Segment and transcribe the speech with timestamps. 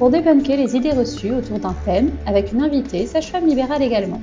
[0.00, 4.18] pour débunker les idées reçues autour d'un thème avec une invitée, sage-femme libérale également.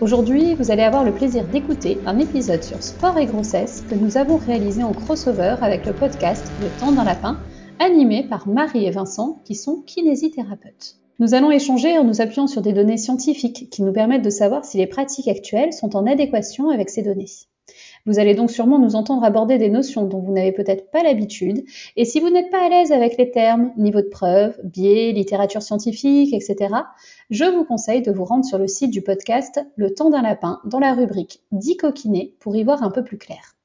[0.00, 4.16] Aujourd'hui, vous allez avoir le plaisir d'écouter un épisode sur sport et grossesse que nous
[4.16, 7.40] avons réalisé en crossover avec le podcast Le temps d'un lapin,
[7.80, 10.94] animé par Marie et Vincent qui sont kinésithérapeutes.
[11.18, 14.64] Nous allons échanger en nous appuyant sur des données scientifiques qui nous permettent de savoir
[14.64, 17.26] si les pratiques actuelles sont en adéquation avec ces données.
[18.06, 21.64] Vous allez donc sûrement nous entendre aborder des notions dont vous n'avez peut-être pas l'habitude,
[21.96, 25.62] et si vous n'êtes pas à l'aise avec les termes, niveau de preuve, biais, littérature
[25.62, 26.74] scientifique, etc.,
[27.30, 30.60] je vous conseille de vous rendre sur le site du podcast Le temps d'un lapin
[30.64, 33.56] dans la rubrique 10 coquinés pour y voir un peu plus clair.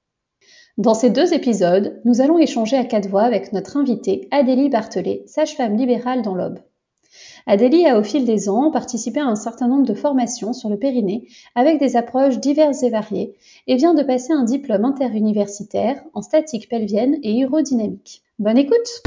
[0.77, 5.23] Dans ces deux épisodes, nous allons échanger à quatre voix avec notre invitée Adélie Barthelet,
[5.25, 6.59] sage-femme libérale dans l'Aube.
[7.47, 10.79] Adélie a au fil des ans participé à un certain nombre de formations sur le
[10.79, 13.35] périnée avec des approches diverses et variées
[13.67, 18.23] et vient de passer un diplôme interuniversitaire en statique pelvienne et urodynamique.
[18.39, 19.03] Bonne écoute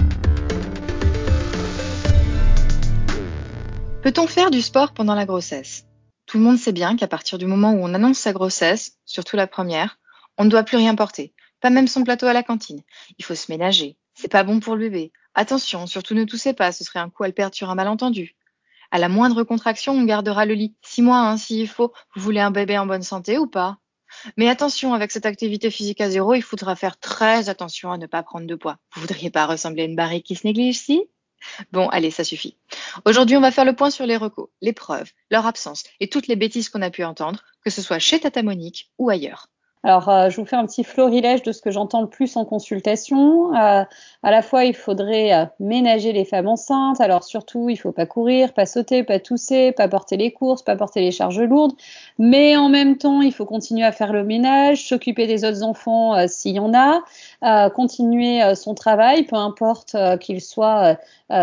[4.03, 5.84] Peut-on faire du sport pendant la grossesse?
[6.27, 9.34] Tout le monde sait bien qu'à partir du moment où on annonce sa grossesse, surtout
[9.34, 9.98] la première,
[10.36, 12.83] on ne doit plus rien porter, pas même son plateau à la cantine.
[13.19, 15.12] Il faut se ménager, c'est pas bon pour le bébé.
[15.34, 18.37] Attention, surtout ne toussez pas, ce serait un coup à le perdre sur un malentendu.
[18.91, 20.75] À la moindre contraction, on gardera le lit.
[20.83, 21.93] Six mois, hein, s'il faut.
[22.15, 23.79] Vous voulez un bébé en bonne santé ou pas?
[24.37, 28.07] Mais attention, avec cette activité physique à zéro, il faudra faire très attention à ne
[28.07, 28.79] pas prendre de poids.
[28.95, 31.05] Vous voudriez pas ressembler à une barrique qui se néglige, si?
[31.70, 32.57] Bon, allez, ça suffit.
[33.05, 36.27] Aujourd'hui, on va faire le point sur les recos, les preuves, leur absence et toutes
[36.27, 39.48] les bêtises qu'on a pu entendre, que ce soit chez Tata Monique ou ailleurs.
[39.84, 42.44] Alors, euh, je vous fais un petit florilège de ce que j'entends le plus en
[42.44, 43.55] consultation.
[43.55, 43.84] Euh,
[44.22, 47.00] à la fois, il faudrait euh, ménager les femmes enceintes.
[47.00, 50.74] Alors, surtout, il faut pas courir, pas sauter, pas tousser, pas porter les courses, pas
[50.74, 51.74] porter les charges lourdes.
[52.18, 56.27] Mais en même temps, il faut continuer à faire le ménage, s'occuper des autres enfants
[56.27, 57.00] s'il y en a,
[57.75, 60.99] continuer son travail, peu importe qu'il soit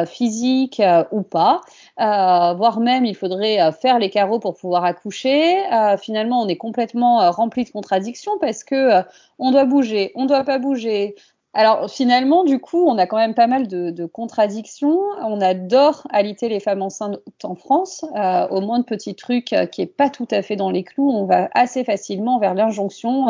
[0.06, 1.62] physique ou pas.
[1.98, 5.64] voire même, il faudrait faire les carreaux pour pouvoir accoucher.
[6.00, 9.02] finalement, on est complètement rempli de contradictions parce que euh,
[9.40, 11.16] on doit bouger, on doit pas bouger.
[11.56, 15.00] Alors finalement, du coup, on a quand même pas mal de, contradictions.
[15.24, 18.06] On adore aliter les femmes enceintes en France.
[18.16, 20.84] Euh, au moins de petits trucs euh, qui est pas tout à fait dans les
[20.84, 23.28] clous, on va assez facilement vers l'injonction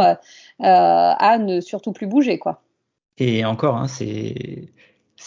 [0.59, 2.61] à ne surtout plus bouger, quoi.
[3.17, 4.69] Et encore, hein, c'est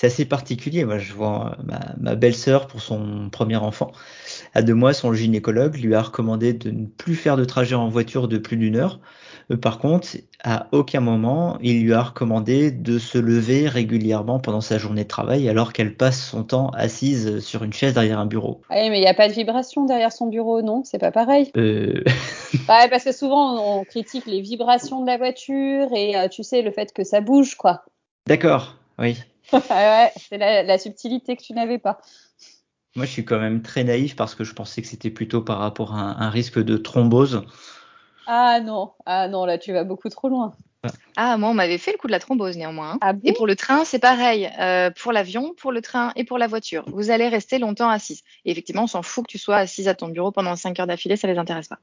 [0.07, 0.85] assez particulier.
[0.85, 3.93] Moi, je vois ma, ma belle-sœur pour son premier enfant.
[4.55, 7.89] À deux mois, son gynécologue lui a recommandé de ne plus faire de trajet en
[7.89, 9.01] voiture de plus d'une heure
[9.51, 10.09] euh, par contre,
[10.45, 15.09] à aucun moment, il lui a recommandé de se lever régulièrement pendant sa journée de
[15.09, 18.61] travail alors qu'elle passe son temps assise sur une chaise derrière un bureau.
[18.71, 20.83] Ah oui, mais il n'y a pas de vibration derrière son bureau, non?
[20.85, 22.03] C'est pas pareil euh...
[22.69, 26.63] ouais, parce que souvent, on critique les vibrations de la voiture et euh, tu sais,
[26.63, 27.85] le fait que ça bouge, quoi.
[28.27, 29.17] D'accord, oui.
[29.71, 32.01] ouais, c'est la, subtilité que tu n'avais pas.
[32.97, 35.59] Moi, je suis quand même très naïf parce que je pensais que c'était plutôt par
[35.59, 37.43] rapport à un risque de thrombose.
[38.27, 40.55] Ah non, ah non, là tu vas beaucoup trop loin.
[41.17, 42.99] Ah, moi, on m'avait fait le coup de la thrombose néanmoins.
[43.01, 44.51] Ah et pour le train, c'est pareil.
[44.61, 46.85] Euh, pour l'avion, pour le train et pour la voiture.
[46.89, 48.23] Vous allez rester longtemps assise.
[48.45, 50.87] Et effectivement, on s'en fout que tu sois assise à ton bureau pendant 5 heures
[50.87, 51.79] d'affilée, ça les intéresse pas.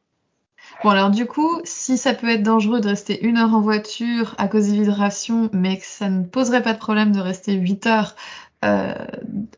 [0.83, 4.35] Bon, alors du coup, si ça peut être dangereux de rester une heure en voiture
[4.37, 7.87] à cause des vibrations, mais que ça ne poserait pas de problème de rester 8
[7.87, 8.15] heures
[8.63, 8.93] euh,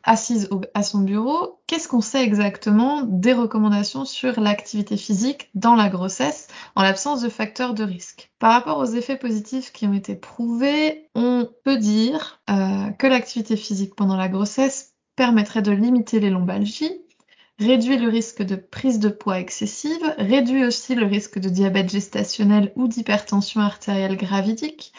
[0.03, 5.87] assise à son bureau, qu'est-ce qu'on sait exactement des recommandations sur l'activité physique dans la
[5.87, 8.31] grossesse en l'absence de facteurs de risque?
[8.39, 13.55] Par rapport aux effets positifs qui ont été prouvés, on peut dire euh, que l'activité
[13.55, 17.01] physique pendant la grossesse permettrait de limiter les lombalgies,
[17.59, 22.71] réduit le risque de prise de poids excessive, réduit aussi le risque de diabète gestationnel
[22.75, 24.93] ou d'hypertension artérielle gravidique,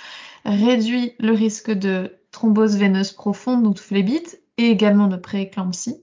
[0.45, 6.03] réduit le risque de thrombose veineuse profonde, donc phlébite, et également de prééclampsie.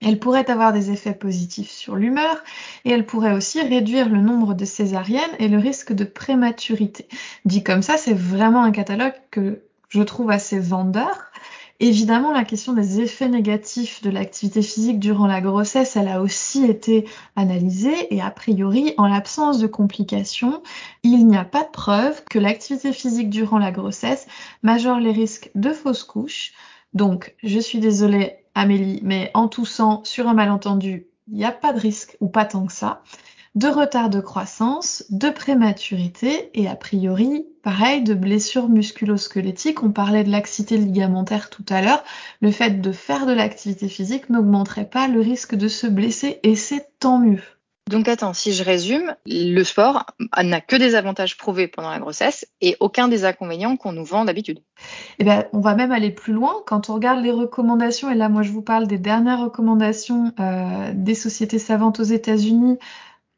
[0.00, 2.36] Elle pourrait avoir des effets positifs sur l'humeur
[2.84, 7.08] et elle pourrait aussi réduire le nombre de césariennes et le risque de prématurité.
[7.44, 11.32] Dit comme ça, c'est vraiment un catalogue que je trouve assez vendeur
[11.80, 16.64] Évidemment, la question des effets négatifs de l'activité physique durant la grossesse, elle a aussi
[16.64, 20.60] été analysée et a priori, en l'absence de complications,
[21.04, 24.26] il n'y a pas de preuve que l'activité physique durant la grossesse
[24.64, 26.52] majore les risques de fausse couche.
[26.94, 31.72] Donc, je suis désolée, Amélie, mais en toussant sur un malentendu, il n'y a pas
[31.72, 33.02] de risque ou pas tant que ça
[33.54, 39.82] de retard de croissance, de prématurité et a priori, pareil, de blessures musculo-squelettiques.
[39.82, 42.02] On parlait de laxité ligamentaire tout à l'heure.
[42.40, 46.56] Le fait de faire de l'activité physique n'augmenterait pas le risque de se blesser et
[46.56, 47.42] c'est tant mieux.
[47.90, 50.06] Donc attends, si je résume, le sport
[50.42, 54.24] n'a que des avantages prouvés pendant la grossesse et aucun des inconvénients qu'on nous vend
[54.24, 54.60] d'habitude.
[55.18, 56.54] Eh ben, on va même aller plus loin.
[56.64, 60.90] Quand on regarde les recommandations, et là moi je vous parle des dernières recommandations euh,
[60.94, 62.78] des sociétés savantes aux États-Unis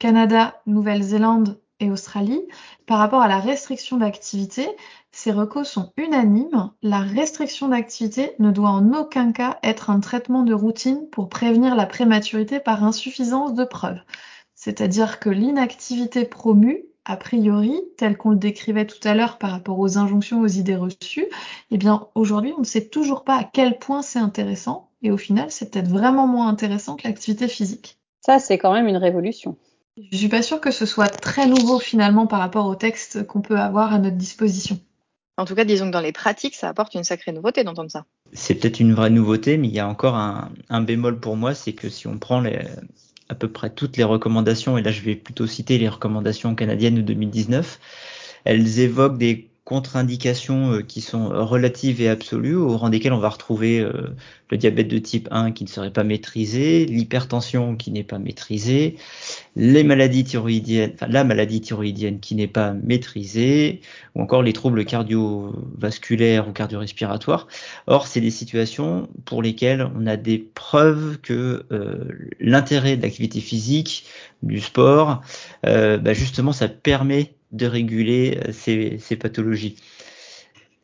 [0.01, 2.43] Canada, Nouvelle-Zélande et Australie.
[2.87, 4.69] Par rapport à la restriction d'activité,
[5.13, 6.71] ces recos sont unanimes.
[6.83, 11.75] La restriction d'activité ne doit en aucun cas être un traitement de routine pour prévenir
[11.75, 14.01] la prématurité par insuffisance de preuves.
[14.55, 19.79] C'est-à-dire que l'inactivité promue, a priori, telle qu'on le décrivait tout à l'heure par rapport
[19.79, 21.27] aux injonctions, aux idées reçues,
[21.71, 25.17] eh bien aujourd'hui on ne sait toujours pas à quel point c'est intéressant et au
[25.17, 27.99] final c'est peut-être vraiment moins intéressant que l'activité physique.
[28.21, 29.57] Ça c'est quand même une révolution.
[30.11, 33.41] Je suis pas sûre que ce soit très nouveau finalement par rapport au texte qu'on
[33.41, 34.79] peut avoir à notre disposition.
[35.37, 38.05] En tout cas, disons que dans les pratiques, ça apporte une sacrée nouveauté d'entendre ça.
[38.33, 41.73] C'est peut-être une vraie nouveauté, mais il y a encore un, bémol pour moi, c'est
[41.73, 42.45] que si on prend
[43.29, 46.97] à peu près toutes les recommandations, et là je vais plutôt citer les recommandations canadiennes
[46.97, 47.81] de 2019,
[48.45, 53.29] elles évoquent des contre-indications euh, qui sont relatives et absolues, au rang desquelles on va
[53.29, 54.17] retrouver euh,
[54.51, 58.97] le diabète de type 1 qui ne serait pas maîtrisé, l'hypertension qui n'est pas maîtrisée,
[59.55, 63.81] les maladies thyroïdiennes, enfin la maladie thyroïdienne qui n'est pas maîtrisée,
[64.17, 67.47] ou encore les troubles cardiovasculaires ou cardio-respiratoires.
[67.87, 72.09] Or, c'est des situations pour lesquelles on a des preuves que euh,
[72.41, 74.05] l'intérêt de l'activité physique,
[74.43, 75.21] du sport,
[75.63, 79.77] bah justement, ça permet de réguler euh, ces, pathologies.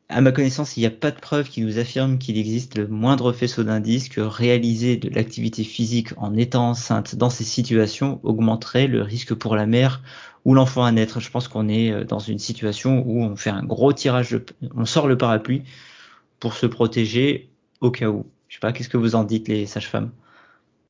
[0.09, 2.87] À ma connaissance, il n'y a pas de preuve qui nous affirme qu'il existe le
[2.87, 8.87] moindre faisceau d'indice que réaliser de l'activité physique en étant enceinte dans ces situations augmenterait
[8.87, 10.03] le risque pour la mère
[10.45, 11.19] ou l'enfant à naître.
[11.21, 14.39] Je pense qu'on est euh, dans une situation où on fait un gros tirage,
[14.75, 15.63] on sort le parapluie
[16.39, 18.27] pour se protéger au cas où.
[18.49, 20.13] Je sais pas, qu'est-ce que vous en dites les sages-femmes?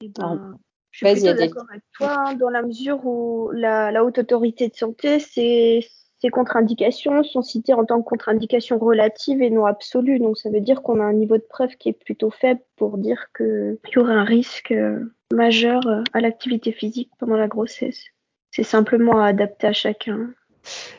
[0.02, 0.58] Eh ben,
[0.96, 5.18] je suis d'accord avec toi, hein, dans la mesure où la, haute autorité de santé,
[5.20, 5.86] ces,
[6.32, 10.18] contre-indications sont citées en tant que contre-indications relatives et non absolues.
[10.18, 12.98] Donc ça veut dire qu'on a un niveau de preuve qui est plutôt faible pour
[12.98, 18.06] dire qu'il y aurait un risque euh, majeur euh, à l'activité physique pendant la grossesse.
[18.50, 20.30] C'est simplement adapté à chacun.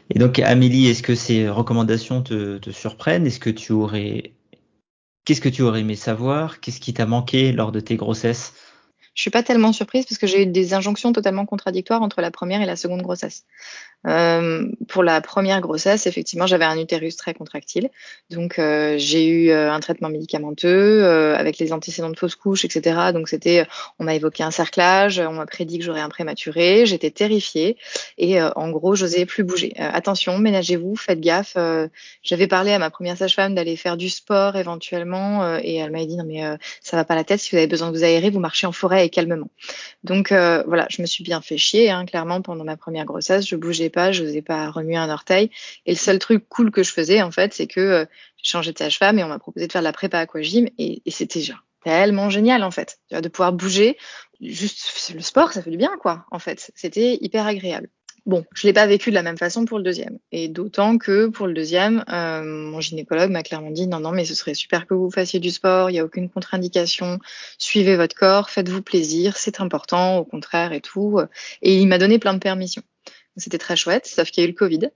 [0.09, 3.27] Et donc Amélie, est-ce que ces recommandations te, te surprennent?
[3.27, 4.31] Est-ce que tu aurais
[5.25, 6.61] Qu'est-ce que tu aurais aimé savoir?
[6.61, 8.53] Qu'est-ce qui t'a manqué lors de tes grossesses?
[9.17, 12.29] Je suis pas tellement surprise parce que j'ai eu des injonctions totalement contradictoires entre la
[12.29, 13.45] première et la seconde grossesse.
[14.05, 17.89] Euh, pour la première grossesse, effectivement, j'avais un utérus très contractile,
[18.29, 22.63] donc euh, j'ai eu euh, un traitement médicamenteux euh, avec les antécédents de fausse couche,
[22.63, 23.11] etc.
[23.13, 23.65] Donc c'était,
[23.99, 27.77] on m'a évoqué un cerclage, on m'a prédit que j'aurais un prématuré, j'étais terrifiée
[28.17, 29.73] et en gros, j'osais plus bouger.
[29.77, 31.57] attention, ménagez-vous, faites gaffe.
[32.23, 36.15] j'avais parlé à ma première sage-femme d'aller faire du sport éventuellement et elle m'a dit
[36.15, 36.43] non mais
[36.81, 37.39] ça va pas la tête.
[37.39, 39.49] Si vous avez besoin de vous aérer, vous marchez en forêt calmement.
[40.03, 43.47] Donc voilà, je me suis bien fait chier, hein, clairement, pendant ma première grossesse.
[43.47, 45.49] Je bougeais pas, je n'osais pas remuer un orteil.
[45.85, 48.05] Et le seul truc cool que je faisais, en fait, c'est que euh,
[48.37, 51.01] j'ai changé de sage-femme et on m'a proposé de faire de la prépa aquagym et,
[51.05, 53.97] et c'était genre tellement génial en fait de pouvoir bouger
[54.41, 57.87] juste le sport ça fait du bien quoi en fait c'était hyper agréable
[58.27, 60.19] Bon, je l'ai pas vécu de la même façon pour le deuxième.
[60.33, 64.25] Et d'autant que pour le deuxième, euh, mon gynécologue m'a clairement dit non, non, mais
[64.25, 67.19] ce serait super que vous fassiez du sport, il n'y a aucune contre-indication,
[67.57, 71.21] suivez votre corps, faites-vous plaisir, c'est important, au contraire et tout.
[71.61, 72.83] Et il m'a donné plein de permissions.
[73.37, 74.89] C'était très chouette, sauf qu'il y a eu le Covid.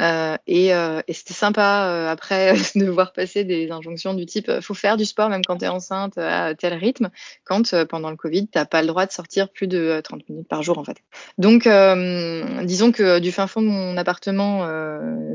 [0.00, 4.50] Euh, et, euh, et c'était sympa euh, après de voir passer des injonctions du type
[4.62, 7.10] faut faire du sport même quand tu es enceinte à tel rythme,
[7.44, 10.62] quand pendant le Covid, t'as pas le droit de sortir plus de 30 minutes par
[10.62, 10.96] jour en fait.
[11.36, 11.68] Donc
[12.64, 14.66] disons que du fin fond de mon appartement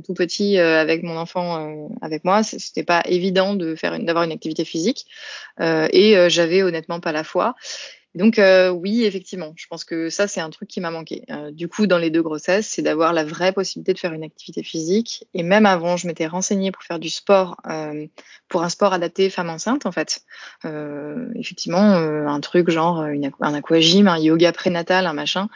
[0.03, 4.65] tout petit avec mon enfant avec moi, c'était pas évident de faire d'avoir une activité
[4.65, 5.05] physique
[5.59, 7.55] et j'avais honnêtement pas la foi.
[8.15, 11.23] Donc euh, oui, effectivement, je pense que ça c'est un truc qui m'a manqué.
[11.29, 14.23] Euh, du coup, dans les deux grossesses, c'est d'avoir la vraie possibilité de faire une
[14.23, 15.25] activité physique.
[15.33, 18.07] Et même avant, je m'étais renseignée pour faire du sport, euh,
[18.47, 20.21] pour un sport adapté femme enceinte en fait.
[21.35, 25.49] effectivement, un truc genre une, un aquagym, un yoga prénatal, un machin.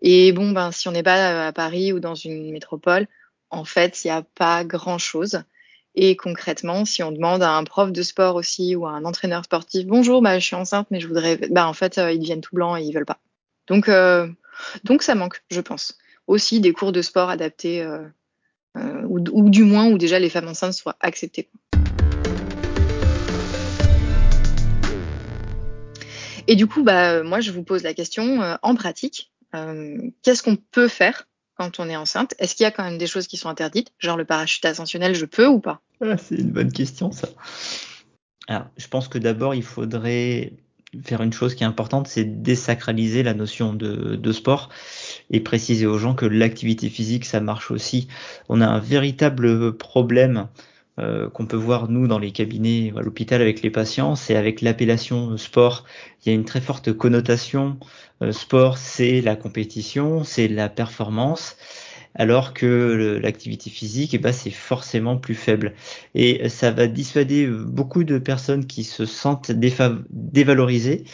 [0.00, 3.08] Et bon, ben si on n'est pas à Paris ou dans une métropole,
[3.50, 5.42] en fait, il n'y a pas grand chose.
[5.98, 9.44] Et concrètement, si on demande à un prof de sport aussi ou à un entraîneur
[9.44, 12.42] sportif, bonjour, bah, je suis enceinte, mais je voudrais, bah, en fait, euh, ils deviennent
[12.42, 13.18] tout blancs et ils veulent pas.
[13.66, 14.28] Donc, euh,
[14.84, 15.96] donc ça manque, je pense.
[16.26, 18.06] Aussi des cours de sport adaptés, euh,
[19.08, 21.48] ou, ou, du moins où déjà les femmes enceintes soient acceptées.
[26.46, 29.32] Et du coup, bah, moi, je vous pose la question en pratique,
[30.22, 32.34] qu'est-ce qu'on peut faire quand on est enceinte?
[32.38, 33.92] Est-ce qu'il y a quand même des choses qui sont interdites?
[33.98, 35.80] Genre le parachute ascensionnel, je peux ou pas?
[36.00, 37.28] Ah, C'est une bonne question, ça.
[38.48, 40.52] Alors, je pense que d'abord, il faudrait
[41.04, 44.70] faire une chose qui est importante, c'est désacraliser la notion de, de, sport
[45.30, 48.08] et préciser aux gens que l'activité physique, ça marche aussi.
[48.48, 50.48] On a un véritable problème
[50.98, 54.62] euh, qu'on peut voir nous dans les cabinets à l'hôpital avec les patients, c'est avec
[54.62, 55.84] l'appellation sport.
[56.24, 57.78] Il y a une très forte connotation.
[58.22, 61.56] Euh, sport, c'est la compétition, c'est la performance
[62.16, 65.74] alors que l'activité physique, eh ben, c'est forcément plus faible.
[66.14, 71.04] Et ça va dissuader beaucoup de personnes qui se sentent dévalorisées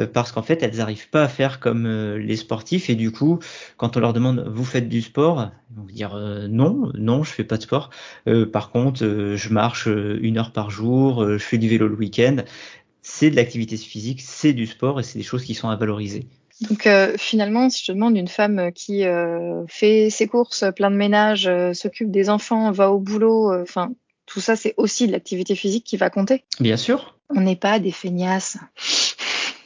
[0.00, 2.90] euh, parce qu'en fait, elles n'arrivent pas à faire comme euh, les sportifs.
[2.90, 3.38] Et du coup,
[3.76, 5.50] quand on leur demande, vous faites du sport?
[5.70, 7.90] Ils vont dire, euh, non, non, je fais pas de sport.
[8.52, 12.36] par contre, je marche une heure par jour, je fais du vélo le week-end.
[13.02, 16.26] C'est de l'activité physique, c'est du sport et c'est des choses qui sont à valoriser.
[16.62, 19.04] Donc finalement, si je te demande une femme qui
[19.68, 23.90] fait ses courses, plein de ménage, s'occupe des enfants, va au boulot, enfin
[24.26, 26.44] tout ça, c'est aussi de l'activité physique qui va compter.
[26.60, 27.18] Bien sûr.
[27.30, 28.58] On n'est pas des feignasses.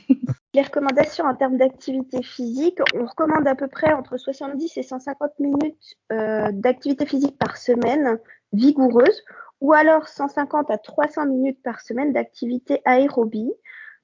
[0.55, 5.39] Les recommandations en termes d'activité physique, on recommande à peu près entre 70 et 150
[5.39, 8.19] minutes euh, d'activité physique par semaine
[8.53, 9.23] vigoureuse,
[9.61, 13.53] ou alors 150 à 300 minutes par semaine d'activité aérobie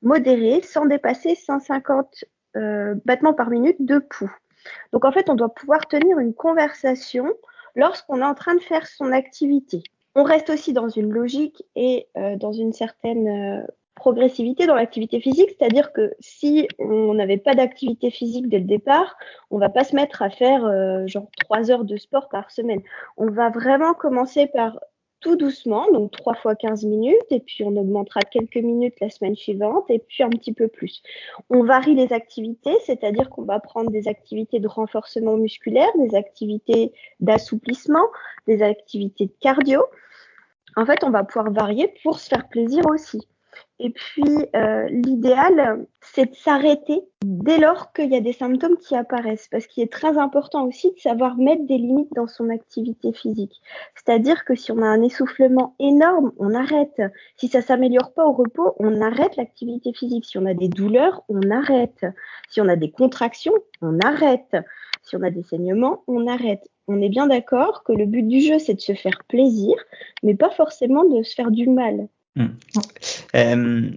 [0.03, 2.29] modérée, sans dépasser 150 euh,
[3.05, 4.35] battements par minute de pouls.
[4.93, 7.33] Donc en fait, on doit pouvoir tenir une conversation
[7.75, 9.83] lorsqu'on est en train de faire son activité.
[10.15, 15.57] On reste aussi dans une logique et euh, dans une certaine progressivité dans l'activité physique,
[15.59, 19.17] c'est-à-dire que si on n'avait pas d'activité physique dès le départ,
[19.51, 22.83] on va pas se mettre à faire euh, genre trois heures de sport par semaine.
[23.17, 24.79] On va vraiment commencer par
[25.21, 29.37] tout doucement, donc trois fois 15 minutes, et puis on augmentera quelques minutes la semaine
[29.37, 31.03] suivante, et puis un petit peu plus.
[31.51, 36.93] On varie les activités, c'est-à-dire qu'on va prendre des activités de renforcement musculaire, des activités
[37.21, 38.07] d'assouplissement,
[38.47, 39.83] des activités de cardio.
[40.77, 43.27] En fait, on va pouvoir varier pour se faire plaisir aussi.
[43.79, 44.23] Et puis,
[44.55, 49.67] euh, l'idéal, c'est de s'arrêter dès lors qu'il y a des symptômes qui apparaissent, parce
[49.67, 53.61] qu'il est très important aussi de savoir mettre des limites dans son activité physique.
[53.95, 57.03] C'est-à-dire que si on a un essoufflement énorme, on arrête.
[57.37, 60.25] Si ça s'améliore pas au repos, on arrête l'activité physique.
[60.25, 62.07] Si on a des douleurs, on arrête.
[62.49, 64.57] Si on a des contractions, on arrête.
[65.03, 66.67] Si on a des saignements, on arrête.
[66.89, 69.77] On est bien d'accord que le but du jeu, c'est de se faire plaisir,
[70.23, 72.09] mais pas forcément de se faire du mal.
[72.37, 72.49] Hmm.
[73.35, 73.91] Euh,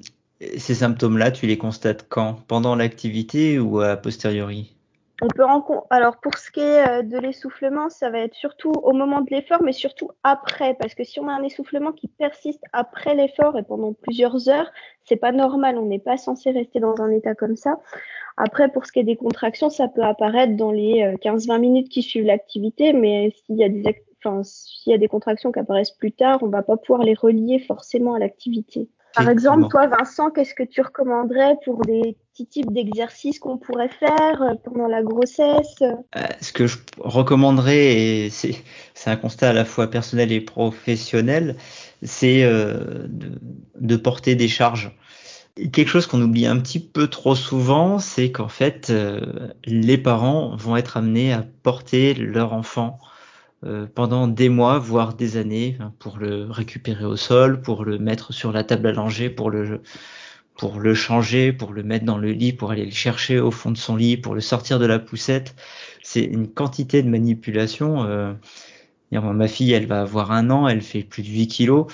[0.57, 2.35] ces symptômes-là, tu les constates quand?
[2.47, 4.73] Pendant l'activité ou a posteriori?
[5.21, 5.43] On peut
[5.89, 9.29] Alors pour ce qui est euh, de l'essoufflement, ça va être surtout au moment de
[9.31, 13.57] l'effort, mais surtout après, parce que si on a un essoufflement qui persiste après l'effort
[13.57, 14.71] et pendant plusieurs heures,
[15.03, 15.77] c'est pas normal.
[15.77, 17.79] On n'est pas censé rester dans un état comme ça.
[18.37, 21.89] Après, pour ce qui est des contractions, ça peut apparaître dans les 15-20 euh, minutes
[21.89, 23.83] qui suivent l'activité, mais s'il y a des
[24.23, 27.13] enfin, s'il y a des contractions qui apparaissent plus tard, on va pas pouvoir les
[27.13, 28.89] relier forcément à l'activité.
[29.15, 33.89] Par exemple, toi, Vincent, qu'est-ce que tu recommanderais pour des petits types d'exercices qu'on pourrait
[33.89, 35.81] faire euh, pendant la grossesse?
[35.81, 35.95] Euh,
[36.41, 38.63] Ce que je recommanderais, et c'est
[39.07, 41.55] un constat à la fois personnel et professionnel,
[42.03, 43.39] c'est euh, de,
[43.79, 44.95] de, porter des charges.
[45.55, 48.93] Quelque chose qu'on oublie un petit peu trop souvent, c'est qu'en fait,
[49.65, 52.97] les parents vont être amenés à porter leur enfant
[53.93, 58.33] pendant des mois, voire des années, hein, pour le récupérer au sol, pour le mettre
[58.33, 59.81] sur la table à langer, pour le
[60.59, 63.71] pour le changer, pour le mettre dans le lit, pour aller le chercher au fond
[63.71, 65.55] de son lit, pour le sortir de la poussette.
[66.03, 68.03] C'est une quantité de manipulation.
[68.03, 68.33] Euh,
[69.11, 71.87] ma fille, elle va avoir un an, elle fait plus de 8 kilos.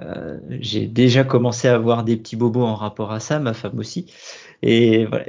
[0.00, 3.78] Euh, j'ai déjà commencé à avoir des petits bobos en rapport à ça, ma femme
[3.78, 4.06] aussi.
[4.62, 5.24] Et voilà,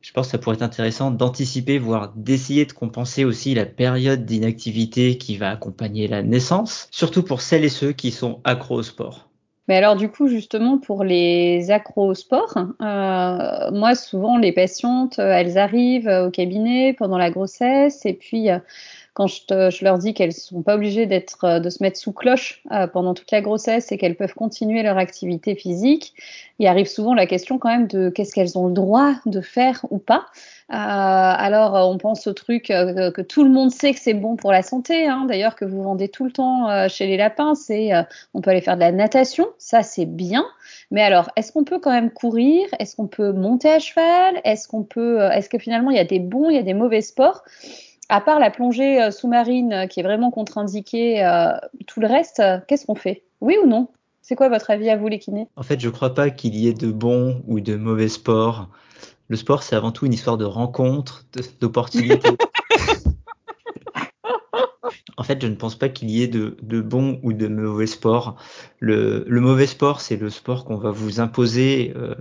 [0.00, 4.24] je pense que ça pourrait être intéressant d'anticiper, voire d'essayer de compenser aussi la période
[4.24, 8.82] d'inactivité qui va accompagner la naissance, surtout pour celles et ceux qui sont accros au
[8.82, 9.28] sport.
[9.68, 15.18] Mais alors du coup, justement, pour les accros au sport, euh, moi, souvent, les patientes,
[15.18, 18.58] elles arrivent au cabinet pendant la grossesse et puis euh,
[19.16, 22.62] quand je, leur dis qu'elles sont pas obligées d'être, euh, de se mettre sous cloche
[22.70, 26.12] euh, pendant toute la grossesse et qu'elles peuvent continuer leur activité physique,
[26.58, 29.86] il arrive souvent la question quand même de qu'est-ce qu'elles ont le droit de faire
[29.88, 30.26] ou pas.
[30.70, 34.52] Euh, alors, on pense au truc que tout le monde sait que c'est bon pour
[34.52, 37.92] la santé, hein, d'ailleurs que vous vendez tout le temps chez les lapins, c'est
[38.34, 40.44] on peut aller faire de la natation, ça c'est bien.
[40.90, 42.66] Mais alors, est-ce qu'on peut quand même courir?
[42.80, 44.40] Est-ce qu'on peut monter à cheval?
[44.44, 46.74] Est-ce qu'on peut Est-ce que finalement il y a des bons, il y a des
[46.74, 47.44] mauvais sports?
[48.08, 51.52] À part la plongée euh, sous-marine euh, qui est vraiment contre-indiquée, euh,
[51.86, 53.24] tout le reste, qu'est-ce qu'on fait?
[53.40, 53.88] Oui ou non?
[54.22, 55.48] C'est quoi votre avis à vous les kinés?
[55.56, 58.68] En fait, je crois pas qu'il y ait de bons ou de mauvais sports.
[59.28, 61.26] Le sport, c'est avant tout une histoire de rencontres,
[61.60, 62.30] d'opportunités.
[65.18, 68.36] en fait, je ne pense pas qu'il y ait de, bons ou de mauvais sports.
[68.80, 72.14] Le, mauvais sport, c'est le sport qu'on va vous imposer, euh,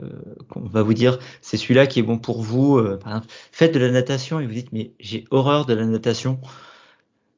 [0.49, 2.77] qu'on va vous dire, c'est celui-là qui est bon pour vous.
[2.77, 5.85] Euh, par exemple, faites de la natation et vous dites, mais j'ai horreur de la
[5.85, 6.39] natation.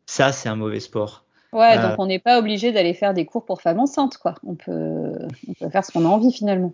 [0.05, 1.25] Ça, c'est un mauvais sport.
[1.53, 4.35] Ouais, donc euh, on n'est pas obligé d'aller faire des cours pour femmes enceintes, quoi.
[4.45, 5.13] On peut,
[5.47, 6.73] on peut faire ce qu'on a envie finalement.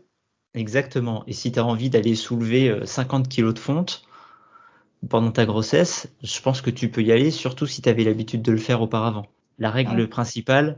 [0.55, 1.23] Exactement.
[1.25, 4.03] Et si tu as envie d'aller soulever 50 kilos de fonte,
[5.09, 8.41] pendant ta grossesse, je pense que tu peux y aller, surtout si tu avais l'habitude
[8.41, 9.25] de le faire auparavant.
[9.59, 10.77] La règle principale,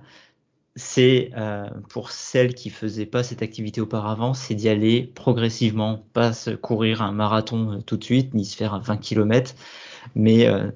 [0.76, 6.34] c'est euh, pour celles qui faisaient pas cette activité auparavant, c'est d'y aller progressivement, pas
[6.34, 9.56] se courir un marathon euh, tout de suite, ni se faire 20 km,
[10.16, 10.70] mais euh,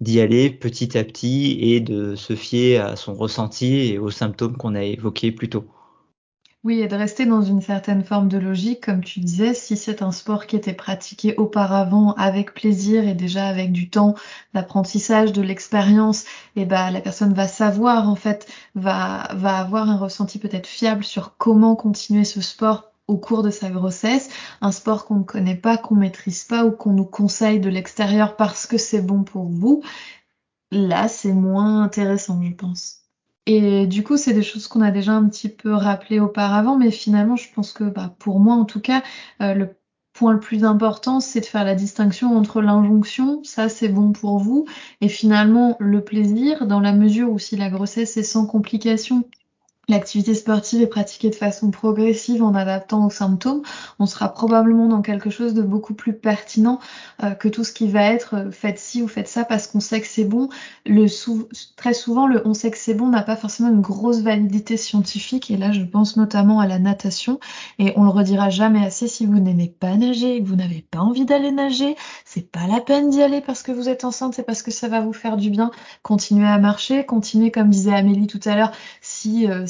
[0.00, 4.56] d'y aller petit à petit et de se fier à son ressenti et aux symptômes
[4.56, 5.66] qu'on a évoqués plus tôt.
[6.68, 10.02] Oui, et de rester dans une certaine forme de logique, comme tu disais, si c'est
[10.02, 14.14] un sport qui était pratiqué auparavant avec plaisir et déjà avec du temps
[14.52, 16.24] d'apprentissage, de l'expérience,
[16.56, 20.66] et eh ben la personne va savoir en fait, va va avoir un ressenti peut-être
[20.66, 24.28] fiable sur comment continuer ce sport au cours de sa grossesse,
[24.60, 28.36] un sport qu'on ne connaît pas, qu'on maîtrise pas ou qu'on nous conseille de l'extérieur
[28.36, 29.82] parce que c'est bon pour vous.
[30.70, 33.07] Là, c'est moins intéressant, je pense.
[33.50, 36.90] Et du coup, c'est des choses qu'on a déjà un petit peu rappelées auparavant, mais
[36.90, 39.02] finalement, je pense que bah, pour moi, en tout cas,
[39.40, 39.74] euh, le
[40.12, 44.38] point le plus important, c'est de faire la distinction entre l'injonction, ça c'est bon pour
[44.38, 44.66] vous,
[45.00, 49.24] et finalement le plaisir, dans la mesure où si la grossesse est sans complications
[49.88, 53.62] l'activité sportive est pratiquée de façon progressive en adaptant aux symptômes,
[53.98, 56.78] on sera probablement dans quelque chose de beaucoup plus pertinent
[57.22, 59.80] euh, que tout ce qui va être euh, faites ci ou faites ça parce qu'on
[59.80, 60.48] sait que c'est bon.
[61.76, 65.50] Très souvent, le on sait que c'est bon n'a pas forcément une grosse validité scientifique
[65.50, 67.40] et là, je pense notamment à la natation
[67.78, 71.00] et on le redira jamais assez si vous n'aimez pas nager que vous n'avez pas
[71.00, 74.42] envie d'aller nager, c'est pas la peine d'y aller parce que vous êtes enceinte, c'est
[74.42, 75.70] parce que ça va vous faire du bien.
[76.02, 79.66] Continuez à marcher, continuez comme disait Amélie tout à l'heure, si euh,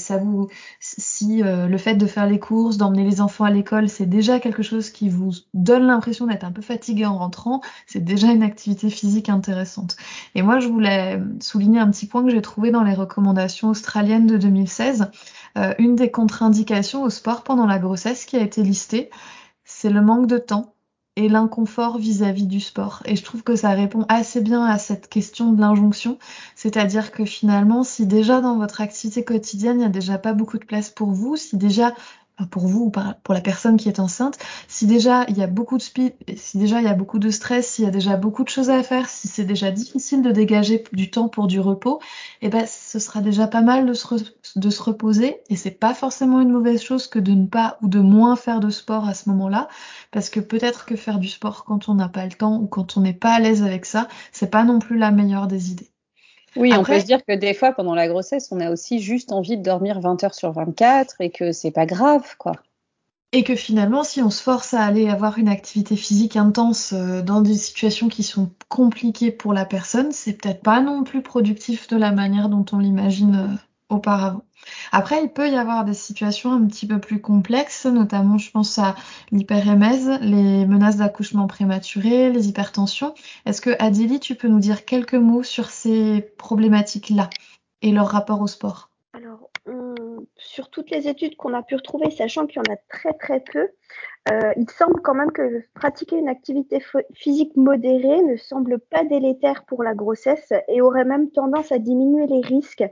[0.80, 4.40] si euh, le fait de faire les courses, d'emmener les enfants à l'école, c'est déjà
[4.40, 8.42] quelque chose qui vous donne l'impression d'être un peu fatigué en rentrant, c'est déjà une
[8.42, 9.96] activité physique intéressante.
[10.34, 14.26] Et moi, je voulais souligner un petit point que j'ai trouvé dans les recommandations australiennes
[14.26, 15.10] de 2016.
[15.56, 19.10] Euh, une des contre-indications au sport pendant la grossesse qui a été listée,
[19.64, 20.74] c'est le manque de temps
[21.18, 23.02] et l'inconfort vis-à-vis du sport.
[23.04, 26.16] Et je trouve que ça répond assez bien à cette question de l'injonction.
[26.54, 30.58] C'est-à-dire que finalement, si déjà dans votre activité quotidienne, il n'y a déjà pas beaucoup
[30.58, 31.92] de place pour vous, si déjà
[32.46, 35.76] pour vous ou pour la personne qui est enceinte, si déjà il y a beaucoup
[35.76, 38.44] de speed, si déjà il y a beaucoup de stress, s'il y a déjà beaucoup
[38.44, 42.00] de choses à faire, si c'est déjà difficile de dégager du temps pour du repos,
[42.42, 44.14] eh ben ce sera déjà pas mal de se,
[44.56, 45.38] de se reposer.
[45.48, 48.60] Et c'est pas forcément une mauvaise chose que de ne pas ou de moins faire
[48.60, 49.68] de sport à ce moment-là.
[50.10, 52.96] Parce que peut-être que faire du sport quand on n'a pas le temps ou quand
[52.96, 55.90] on n'est pas à l'aise avec ça, c'est pas non plus la meilleure des idées.
[56.58, 59.32] Oui, on peut se dire que des fois, pendant la grossesse, on a aussi juste
[59.32, 62.52] envie de dormir 20 heures sur 24 et que c'est pas grave, quoi.
[63.32, 67.20] Et que finalement, si on se force à aller avoir une activité physique intense euh,
[67.20, 71.88] dans des situations qui sont compliquées pour la personne, c'est peut-être pas non plus productif
[71.88, 73.56] de la manière dont on l'imagine euh,
[73.88, 74.42] auparavant.
[74.92, 78.78] Après, il peut y avoir des situations un petit peu plus complexes, notamment je pense
[78.78, 78.94] à
[79.30, 83.14] l'hyperémèse, les menaces d'accouchement prématuré, les hypertensions.
[83.46, 87.30] Est-ce que Adélie, tu peux nous dire quelques mots sur ces problématiques-là
[87.82, 88.90] et leur rapport au sport?
[89.14, 89.48] Alors,
[90.36, 93.40] sur toutes les études qu'on a pu retrouver, sachant qu'il y en a très très
[93.40, 93.68] peu,
[94.30, 96.82] euh, il semble quand même que pratiquer une activité
[97.14, 102.26] physique modérée ne semble pas délétère pour la grossesse et aurait même tendance à diminuer
[102.26, 102.84] les risques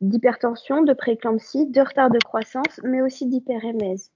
[0.00, 4.10] d'hypertension, de préclampsie, de retard de croissance, mais aussi d'hyperémèse.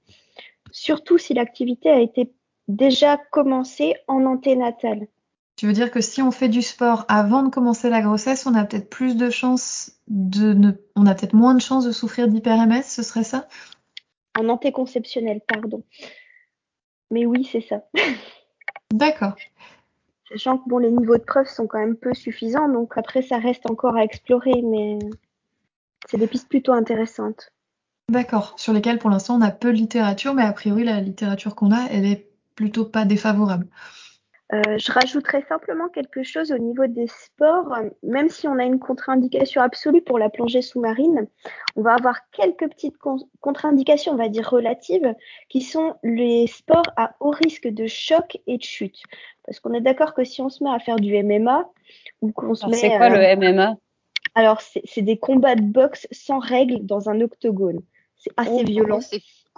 [0.70, 2.32] Surtout si l'activité a été
[2.68, 5.08] déjà commencée en anténatale.
[5.56, 8.54] Tu veux dire que si on fait du sport avant de commencer la grossesse, on
[8.54, 10.70] a peut-être plus de chances de ne...
[10.94, 13.48] on a peut-être moins de chances de souffrir d'hyperémèse, ce serait ça?
[14.38, 15.82] En antéconceptionnel, pardon.
[17.10, 17.82] Mais oui, c'est ça.
[18.92, 19.34] D'accord.
[20.28, 23.38] Sachant que bon, les niveaux de preuves sont quand même peu suffisants, donc après ça
[23.38, 24.98] reste encore à explorer, mais
[26.08, 27.52] c'est des pistes plutôt intéressantes.
[28.08, 31.54] D'accord, sur lesquelles pour l'instant on a peu de littérature, mais a priori la littérature
[31.54, 33.66] qu'on a, elle est plutôt pas défavorable.
[34.54, 37.76] Euh, je rajouterais simplement quelque chose au niveau des sports.
[38.02, 41.26] Même si on a une contre-indication absolue pour la plongée sous-marine,
[41.76, 42.96] on va avoir quelques petites
[43.40, 45.14] contre-indications, on va dire relatives,
[45.50, 49.02] qui sont les sports à haut risque de choc et de chute.
[49.44, 51.68] Parce qu'on est d'accord que si on se met à faire du MMA
[52.22, 52.76] ou qu'on se met.
[52.76, 53.76] C'est quoi le MMA
[54.38, 57.80] alors, c'est des combats de boxe sans règles dans un octogone.
[58.18, 59.00] C'est assez oh, violent.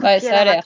[0.00, 0.64] Ouais, ça a l'air.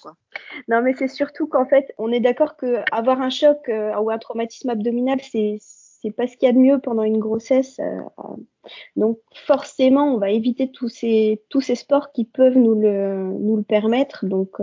[0.69, 4.11] Non, mais c'est surtout qu'en fait, on est d'accord que avoir un choc euh, ou
[4.11, 7.81] un traumatisme abdominal, c'est c'est pas ce qu'il y a de mieux pendant une grossesse.
[7.81, 8.37] Euh, euh.
[8.97, 13.57] Donc forcément, on va éviter tous ces tous ces sports qui peuvent nous le nous
[13.57, 14.27] le permettre.
[14.27, 14.57] Donc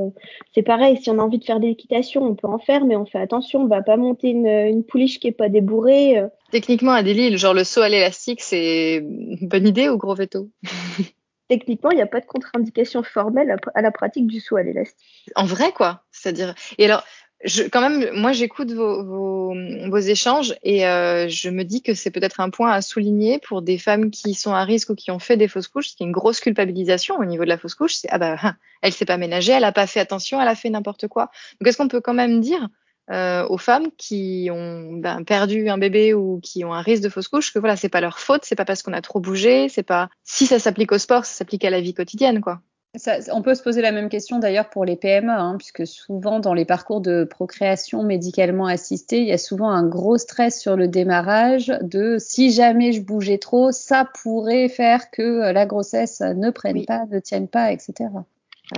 [0.54, 2.96] c'est pareil, si on a envie de faire de l'équitation, on peut en faire, mais
[2.96, 6.22] on fait attention, on va pas monter une, une pouliche qui est pas débourrée.
[6.52, 10.50] Techniquement, Adélie, genre le saut à l'élastique, c'est une bonne idée ou gros veto?
[11.52, 15.30] Techniquement, il n'y a pas de contre-indication formelle à la pratique du saut à l'élastique.
[15.36, 16.04] En vrai, quoi.
[16.10, 16.56] C'est-à-dire.
[16.78, 17.04] Et alors,
[17.44, 19.56] je, quand même, moi, j'écoute vos, vos,
[19.90, 23.62] vos, échanges et euh, je me dis que c'est peut-être un point à souligner pour
[23.62, 25.90] des femmes qui sont à risque ou qui ont fait des fausses couches.
[25.90, 27.96] C'est une grosse culpabilisation au niveau de la fausse couche.
[27.96, 30.56] C'est ah bah, hein, elle s'est pas ménagée, elle a pas fait attention, elle a
[30.56, 31.32] fait n'importe quoi.
[31.60, 32.70] Donc, est-ce qu'on peut quand même dire
[33.10, 37.10] euh, aux femmes qui ont ben, perdu un bébé ou qui ont un risque de
[37.10, 39.70] fausse couche que voilà c'est pas leur faute c'est pas parce qu'on a trop bougé
[39.70, 42.62] c'est pas si ça s'applique au sport ça s'applique à la vie quotidienne quoi
[42.96, 46.40] ça, on peut se poser la même question d'ailleurs pour les PME, hein, puisque souvent
[46.40, 50.76] dans les parcours de procréation médicalement assistée, il y a souvent un gros stress sur
[50.76, 56.50] le démarrage de si jamais je bougeais trop, ça pourrait faire que la grossesse ne
[56.50, 58.10] prenne pas, ne tienne pas, etc.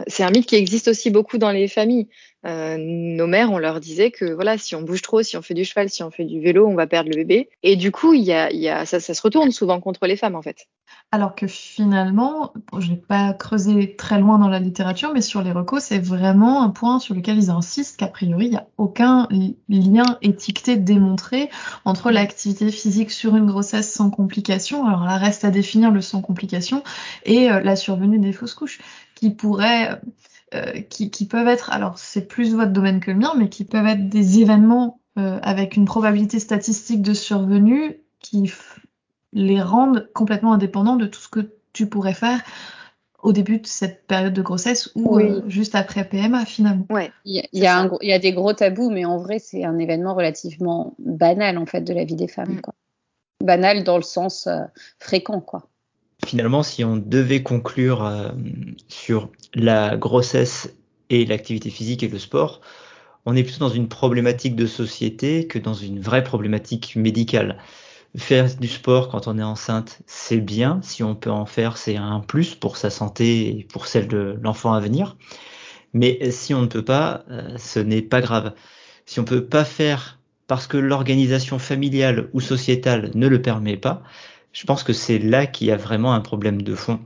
[0.07, 2.07] C'est un mythe qui existe aussi beaucoup dans les familles.
[2.45, 5.53] Euh, nos mères, on leur disait que voilà, si on bouge trop, si on fait
[5.53, 7.49] du cheval, si on fait du vélo, on va perdre le bébé.
[7.63, 10.17] Et du coup, il y a, y a, ça, ça, se retourne souvent contre les
[10.17, 10.67] femmes en fait.
[11.11, 15.51] Alors que finalement, je n'ai pas creusé très loin dans la littérature, mais sur les
[15.51, 19.27] recos, c'est vraiment un point sur lequel ils insistent qu'a priori, il n'y a aucun
[19.69, 21.49] lien étiqueté démontré
[21.85, 26.21] entre l'activité physique sur une grossesse sans complications, alors là reste à définir le sans
[26.21, 26.83] complications,
[27.25, 28.79] et euh, la survenue des fausses couches
[29.13, 29.95] qui pourraient, euh,
[30.89, 33.87] qui, qui, peuvent être, alors c'est plus votre domaine que le mien, mais qui peuvent
[33.87, 38.51] être des événements euh, avec une probabilité statistique de survenue qui
[39.31, 42.41] les rendent complètement indépendants de tout ce que tu pourrais faire
[43.21, 46.87] au début de cette période de grossesse ou euh, juste après PMA finalement.
[46.89, 47.11] Ouais.
[47.25, 49.77] Il y, y, a il y, a des gros tabous, mais en vrai c'est un
[49.77, 52.55] événement relativement banal en fait de la vie des femmes.
[52.55, 52.61] Mm.
[52.61, 52.73] Quoi.
[53.43, 54.49] Banal dans le sens
[54.97, 55.67] fréquent quoi.
[56.25, 58.29] Finalement, si on devait conclure euh,
[58.87, 60.73] sur la grossesse
[61.09, 62.61] et l'activité physique et le sport,
[63.25, 67.57] on est plutôt dans une problématique de société que dans une vraie problématique médicale.
[68.15, 70.79] Faire du sport quand on est enceinte, c'est bien.
[70.83, 74.37] Si on peut en faire, c'est un plus pour sa santé et pour celle de
[74.41, 75.17] l'enfant à venir.
[75.93, 78.53] Mais si on ne peut pas, euh, ce n'est pas grave.
[79.05, 84.03] Si on peut pas faire parce que l'organisation familiale ou sociétale ne le permet pas,
[84.53, 86.99] je pense que c'est là qu'il y a vraiment un problème de fond.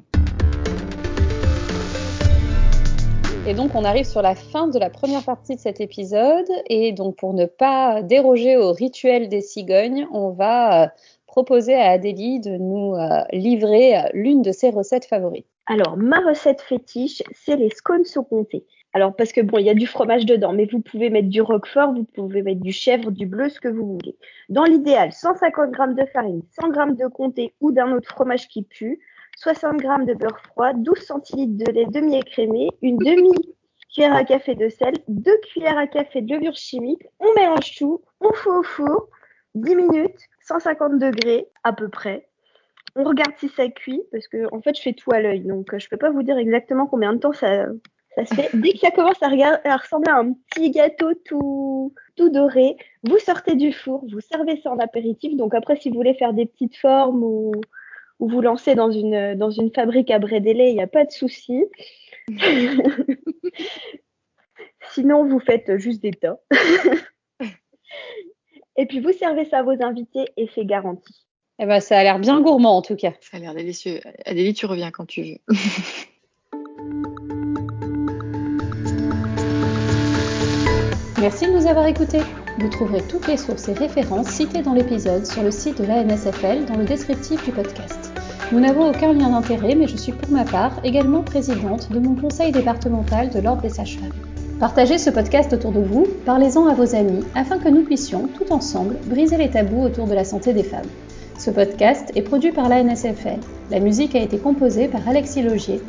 [3.47, 6.91] Et donc on arrive sur la fin de la première partie de cet épisode et
[6.91, 10.87] donc pour ne pas déroger au rituel des cigognes, on va euh,
[11.27, 15.47] proposer à Adélie de nous euh, livrer euh, l'une de ses recettes favorites.
[15.65, 18.65] Alors ma recette fétiche, c'est les scones au comté.
[18.93, 21.41] Alors, parce que bon, il y a du fromage dedans, mais vous pouvez mettre du
[21.41, 24.15] roquefort, vous pouvez mettre du chèvre, du bleu, ce que vous voulez.
[24.49, 28.63] Dans l'idéal, 150 g de farine, 100 g de comté ou d'un autre fromage qui
[28.63, 28.99] pue,
[29.37, 34.69] 60 g de beurre froid, 12 centilitres de lait demi-écrémé, une demi-cuillère à café de
[34.69, 37.03] sel, 2 cuillères à café de levure chimique.
[37.19, 39.09] On mélange tout, on fout au four,
[39.55, 42.27] 10 minutes, 150 degrés à peu près.
[42.95, 45.77] On regarde si ça cuit, parce que en fait, je fais tout à l'œil, donc
[45.77, 47.67] je peux pas vous dire exactement combien de temps ça,
[48.53, 49.29] Dès que ça commence à,
[49.77, 54.71] ressembler à un petit gâteau tout, tout doré, vous sortez du four, vous servez ça
[54.71, 55.35] en apéritif.
[55.35, 57.51] Donc après, si vous voulez faire des petites formes ou,
[58.19, 61.11] ou vous lancer dans une, dans une fabrique à brédélé, il n'y a pas de
[61.11, 61.63] souci.
[64.93, 66.39] Sinon, vous faites juste des tas.
[68.77, 71.27] et puis vous servez ça à vos invités et c'est garanti.
[71.59, 73.13] Eh ben, ça a l'air bien gourmand en tout cas.
[73.21, 73.99] Ça a l'air délicieux.
[74.25, 75.37] Adélie, tu reviens quand tu veux.
[81.19, 82.21] Merci de nous avoir écoutés.
[82.59, 86.65] Vous trouverez toutes les sources et références citées dans l'épisode sur le site de l'ANSFL
[86.65, 88.11] dans le descriptif du podcast.
[88.51, 92.13] Nous n'avons aucun lien d'intérêt, mais je suis pour ma part également présidente de mon
[92.13, 94.13] conseil départemental de l'Ordre des sages-femmes.
[94.59, 98.53] Partagez ce podcast autour de vous, parlez-en à vos amis, afin que nous puissions, tout
[98.53, 100.85] ensemble, briser les tabous autour de la santé des femmes.
[101.39, 103.39] Ce podcast est produit par l'ANSFL.
[103.71, 105.81] La musique a été composée par Alexis Logier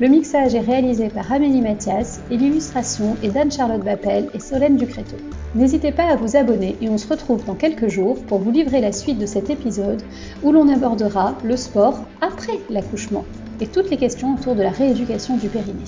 [0.00, 5.14] le mixage est réalisé par Amélie Mathias et l'illustration est d'Anne-Charlotte Bappel et Solène Ducréto.
[5.54, 8.80] N'hésitez pas à vous abonner et on se retrouve dans quelques jours pour vous livrer
[8.80, 10.02] la suite de cet épisode
[10.42, 13.24] où l'on abordera le sport après l'accouchement
[13.60, 15.84] et toutes les questions autour de la rééducation du périnée.